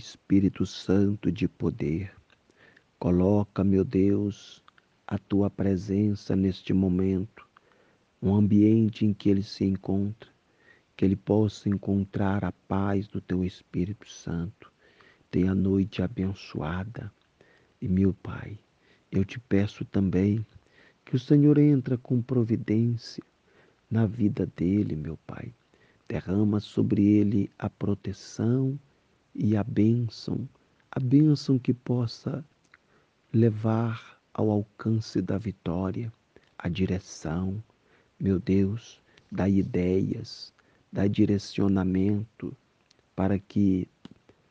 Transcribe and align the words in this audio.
Espírito 0.00 0.64
Santo 0.64 1.30
de 1.30 1.46
poder. 1.46 2.10
Coloca, 2.98 3.62
meu 3.62 3.84
Deus, 3.84 4.64
a 5.06 5.18
tua 5.18 5.50
presença 5.50 6.34
neste 6.34 6.72
momento, 6.72 7.46
um 8.22 8.34
ambiente 8.34 9.04
em 9.04 9.12
que 9.12 9.28
ele 9.28 9.42
se 9.42 9.62
encontra, 9.62 10.30
que 10.96 11.04
ele 11.04 11.16
possa 11.16 11.68
encontrar 11.68 12.46
a 12.46 12.52
paz 12.52 13.08
do 13.08 13.20
teu 13.20 13.44
Espírito 13.44 14.08
Santo. 14.08 14.72
Tenha 15.30 15.52
a 15.52 15.54
noite 15.54 16.00
abençoada. 16.02 17.12
E 17.78 17.86
meu 17.86 18.14
Pai, 18.14 18.58
eu 19.12 19.22
te 19.22 19.38
peço 19.38 19.84
também 19.84 20.44
que 21.04 21.14
o 21.14 21.18
Senhor 21.18 21.58
entra 21.58 21.98
com 21.98 22.22
providência 22.22 23.22
na 23.90 24.06
vida 24.06 24.46
dele, 24.56 24.96
meu 24.96 25.18
Pai. 25.26 25.52
Derrama 26.08 26.58
sobre 26.58 27.04
ele 27.06 27.50
a 27.58 27.68
proteção 27.68 28.78
e 29.34 29.56
a 29.56 29.62
bênção, 29.62 30.48
a 30.90 30.98
bênção 30.98 31.58
que 31.58 31.72
possa 31.72 32.44
levar 33.32 34.20
ao 34.34 34.50
alcance 34.50 35.22
da 35.22 35.38
vitória, 35.38 36.12
a 36.58 36.68
direção, 36.68 37.62
meu 38.18 38.38
Deus, 38.38 39.00
dá 39.30 39.48
ideias, 39.48 40.52
dá 40.92 41.06
direcionamento 41.06 42.56
para 43.14 43.38
que 43.38 43.88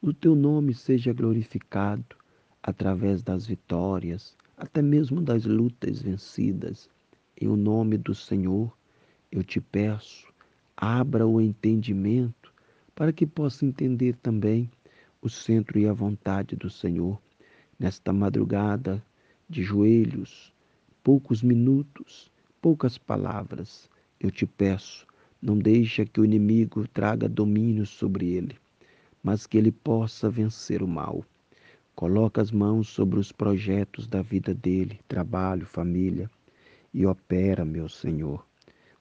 o 0.00 0.12
teu 0.14 0.34
nome 0.34 0.72
seja 0.72 1.12
glorificado 1.12 2.16
através 2.62 3.22
das 3.22 3.46
vitórias, 3.46 4.36
até 4.56 4.80
mesmo 4.80 5.20
das 5.20 5.44
lutas 5.44 6.00
vencidas. 6.00 6.88
Em 7.40 7.48
o 7.48 7.56
nome 7.56 7.98
do 7.98 8.14
Senhor, 8.14 8.72
eu 9.32 9.42
te 9.42 9.60
peço, 9.60 10.26
abra 10.76 11.26
o 11.26 11.40
entendimento 11.40 12.39
para 13.00 13.14
que 13.14 13.26
possa 13.26 13.64
entender 13.64 14.14
também 14.16 14.70
o 15.22 15.28
centro 15.30 15.78
e 15.78 15.88
a 15.88 15.92
vontade 15.94 16.54
do 16.54 16.68
Senhor 16.68 17.18
nesta 17.78 18.12
madrugada 18.12 19.02
de 19.48 19.62
joelhos, 19.62 20.52
poucos 21.02 21.42
minutos, 21.42 22.30
poucas 22.60 22.98
palavras. 22.98 23.88
Eu 24.20 24.30
te 24.30 24.44
peço, 24.44 25.06
não 25.40 25.56
deixa 25.56 26.04
que 26.04 26.20
o 26.20 26.26
inimigo 26.26 26.86
traga 26.88 27.26
domínio 27.26 27.86
sobre 27.86 28.32
ele, 28.34 28.58
mas 29.22 29.46
que 29.46 29.56
ele 29.56 29.72
possa 29.72 30.28
vencer 30.28 30.82
o 30.82 30.86
mal. 30.86 31.24
Coloca 31.94 32.42
as 32.42 32.52
mãos 32.52 32.90
sobre 32.90 33.18
os 33.18 33.32
projetos 33.32 34.06
da 34.06 34.20
vida 34.20 34.52
dele, 34.52 35.00
trabalho, 35.08 35.64
família, 35.64 36.30
e 36.92 37.06
opera, 37.06 37.64
meu 37.64 37.88
Senhor. 37.88 38.46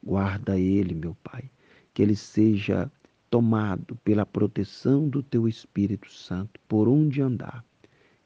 Guarda 0.02 0.58
ele, 0.58 0.96
meu 0.96 1.18
Pai, 1.22 1.52
que 1.94 2.02
ele 2.02 2.16
seja 2.16 2.90
tomado 3.30 3.96
pela 3.98 4.26
proteção 4.26 5.08
do 5.08 5.22
teu 5.22 5.48
Espírito 5.48 6.12
Santo 6.12 6.60
por 6.68 6.88
onde 6.88 7.22
andar. 7.22 7.64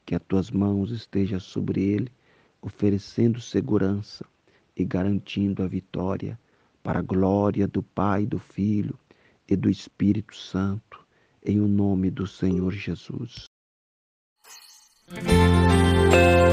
Que 0.06 0.16
as 0.16 0.22
tuas 0.28 0.52
mãos 0.52 0.92
estejam 0.92 1.40
sobre 1.40 1.82
ele, 1.82 2.12
oferecendo 2.62 3.40
segurança 3.40 4.26
e 4.76 4.84
garantindo 4.84 5.64
a 5.64 5.68
vitória 5.68 6.40
para 6.82 7.00
a 7.00 7.04
glória 7.04 7.68
do 7.68 7.82
Pai, 7.82 8.26
do 8.26 8.40
Filho 8.40 8.98
e 9.48 9.56
do 9.56 9.70
Espírito 9.70 10.36
Santo, 10.36 11.06
em 11.46 11.60
o 11.60 11.68
nome 11.68 12.10
do 12.10 12.26
Senhor 12.26 12.72
Jesus. 12.72 13.46
Muitos 15.12 16.53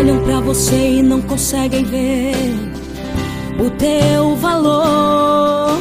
olham 0.00 0.18
para 0.24 0.40
você 0.40 0.92
e 0.92 1.02
não 1.02 1.20
conseguem 1.20 1.84
ver 1.84 2.34
o 3.58 3.68
teu 3.72 4.34
valor. 4.36 5.76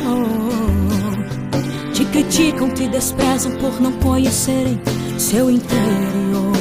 Te 1.93 2.03
criticam, 2.03 2.69
te 2.71 2.87
desprezam 2.89 3.53
por 3.53 3.79
não 3.79 3.93
conhecerem 3.93 4.79
seu 5.17 5.49
interior. 5.49 6.51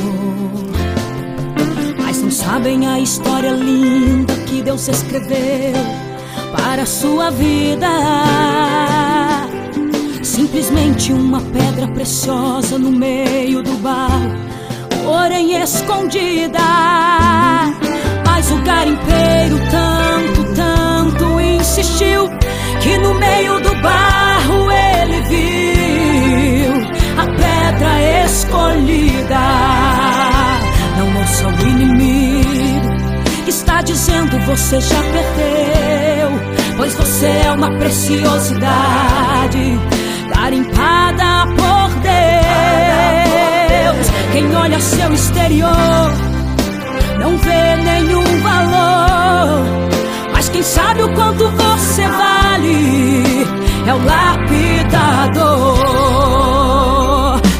Mas 2.00 2.22
não 2.22 2.30
sabem 2.30 2.86
a 2.86 3.00
história 3.00 3.50
linda 3.50 4.34
que 4.46 4.62
Deus 4.62 4.86
escreveu 4.86 5.74
para 6.56 6.82
a 6.82 6.86
sua 6.86 7.30
vida. 7.30 7.88
Simplesmente 10.22 11.12
uma 11.12 11.40
pedra 11.40 11.88
preciosa 11.88 12.78
no 12.78 12.92
meio 12.92 13.64
do 13.64 13.72
barro 13.78 14.47
porém 15.08 15.60
escondida. 15.62 16.60
Mas 18.26 18.50
o 18.50 18.58
garimpeiro 18.58 19.58
tanto, 19.70 20.44
tanto 20.54 21.40
insistiu 21.40 22.28
que 22.82 22.98
no 22.98 23.14
meio 23.14 23.58
do 23.60 23.74
barro 23.76 24.70
ele 24.70 25.22
viu 25.22 26.74
a 27.16 27.24
pedra 27.24 28.02
escolhida. 28.26 29.40
Não 30.98 31.16
ouça 31.20 31.48
o 31.48 31.52
inimigo 31.66 32.90
que 33.44 33.50
está 33.50 33.80
dizendo 33.80 34.38
você 34.40 34.78
já 34.78 35.02
perdeu, 35.14 36.38
pois 36.76 36.92
você 36.94 37.28
é 37.46 37.52
uma 37.52 37.70
preciosidade 37.78 39.80
garimpada 40.34 41.46
por. 41.56 41.87
Quem 44.38 44.54
olha 44.54 44.78
seu 44.78 45.12
exterior 45.12 46.12
não 47.18 47.36
vê 47.38 47.76
nenhum 47.82 48.22
valor. 48.40 49.64
Mas 50.32 50.48
quem 50.48 50.62
sabe 50.62 51.02
o 51.02 51.12
quanto 51.12 51.50
você 51.50 52.06
vale 52.06 53.44
é 53.84 53.94
o 53.94 54.04
lapidador. 54.04 55.40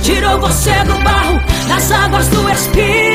Tirou 0.04 0.38
você 0.38 0.84
do 0.84 0.94
barro, 1.02 1.40
das 1.66 1.90
águas 1.90 2.28
do 2.28 2.48
Espírito 2.48 3.07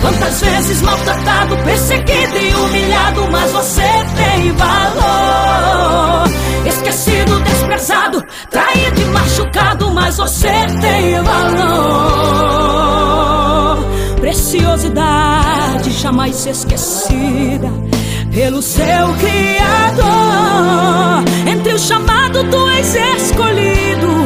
Quantas 0.00 0.40
vezes 0.40 0.82
maltratado, 0.82 1.56
perseguido 1.58 2.38
e 2.38 2.54
humilhado, 2.54 3.28
mas 3.30 3.50
você 3.52 3.82
tem 4.16 4.52
valor. 4.52 6.28
Esquecido, 6.66 7.40
desprezado, 7.40 8.24
traído 8.50 9.00
e 9.00 9.04
machucado, 9.06 9.90
mas 9.92 10.16
você 10.16 10.52
tem 10.80 11.22
valor. 11.22 12.58
Preciosidade 14.20 15.90
jamais 15.92 16.46
esquecida 16.46 17.70
pelo 18.32 18.62
seu 18.62 18.84
Criador. 19.18 20.08
Entre 21.50 21.72
o 21.72 21.78
chamado 21.78 22.44
tu 22.44 22.68
és 22.68 22.94
escolhido, 22.94 24.17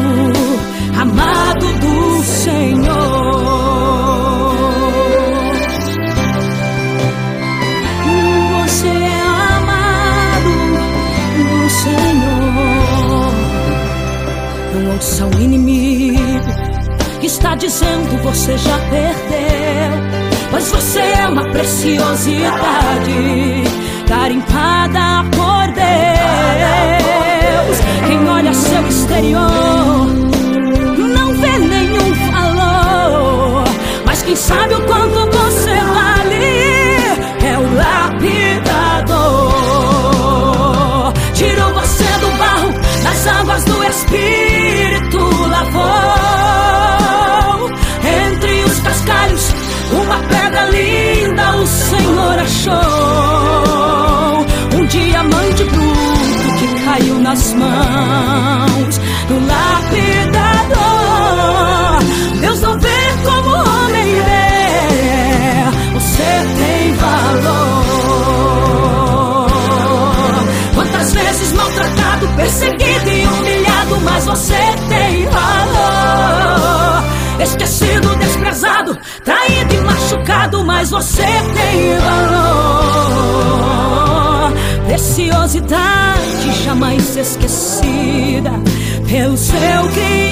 Não 15.02 15.08
ouça 15.08 15.26
o 15.26 15.40
inimigo 15.40 16.20
que 17.20 17.26
está 17.26 17.56
dizendo 17.56 18.22
você 18.22 18.56
já 18.56 18.78
perdeu. 18.88 19.90
Pois 20.48 20.70
você 20.70 21.00
é 21.00 21.26
uma 21.26 21.44
preciosidade 21.46 22.44
garimpada 24.06 25.24
por 25.32 25.66
Deus. 25.72 25.82
Quem 28.06 28.28
olha 28.28 28.54
seu 28.54 28.86
exterior 28.86 30.06
não 31.16 31.34
vê 31.34 31.58
nenhum 31.58 32.14
valor, 32.30 33.64
mas 34.06 34.22
quem 34.22 34.36
sabe 34.36 34.74
o 34.74 34.82
quanto 34.82 35.26
você 35.36 35.74
vale 35.80 36.44
é 37.44 37.58
o 37.58 37.74
lapidador. 37.74 38.62
Tirou 41.34 41.74
você 41.74 42.04
do 42.20 42.30
barro, 42.38 42.72
das 43.02 43.26
águas 43.26 43.64
do 43.64 43.82
Espírito 43.82 44.41
achou 52.42 52.74
um 54.76 54.86
diamante 54.86 55.64
bruto 55.64 56.58
que 56.58 56.84
caiu 56.84 57.18
nas 57.20 57.54
mãos 57.54 58.98
do 59.28 59.46
lápis. 59.46 60.11
você 80.92 81.22
tem 81.22 81.98
valor. 81.98 83.32
Preciosidade 84.86 86.52
jamais 86.64 87.16
esquecida 87.16 88.50
pelo 89.08 89.38
seu 89.38 89.56
que 89.94 90.31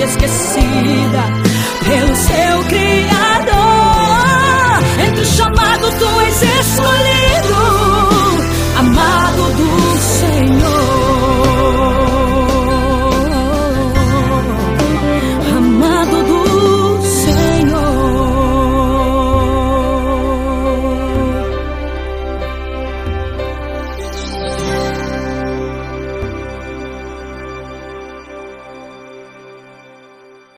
fosse 0.00 0.04
esquecida 0.04 1.22
pelo 1.84 2.16
seu 2.16 2.64
Criador. 2.68 3.58
Entre 5.06 5.20
os 5.20 5.28
chamados, 5.28 5.94
tu 5.94 6.20
és 6.20 6.42
escolhido. 6.42 7.09